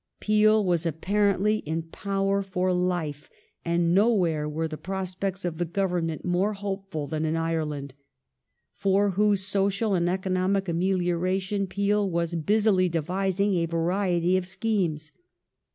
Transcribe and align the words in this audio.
Peel 0.19 0.65
was 0.65 0.83
apparently 0.87 1.57
in 1.57 1.83
power 1.83 2.41
for 2.41 2.73
life, 2.73 3.29
and 3.63 3.93
nowhere 3.93 4.49
were 4.49 4.67
the 4.67 4.75
pro 4.75 5.03
spects 5.03 5.45
of 5.45 5.59
the 5.59 5.63
Government 5.63 6.25
more 6.25 6.53
hopeful 6.53 7.05
than 7.05 7.23
in 7.23 7.35
Ireland, 7.35 7.93
for 8.73 9.11
whose 9.11 9.45
social 9.45 9.93
and 9.93 10.09
economic 10.09 10.67
amelioration 10.67 11.67
Peel 11.67 12.09
was 12.09 12.33
busily 12.33 12.89
devising 12.89 13.53
a 13.57 13.67
variety 13.67 14.37
of 14.37 14.47
schemes. 14.47 15.11